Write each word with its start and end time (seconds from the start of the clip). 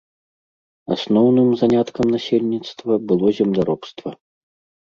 Асноўным 0.95 1.47
заняткам 1.61 2.05
насельніцтва 2.15 2.93
было 3.13 3.27
земляробства. 3.41 4.09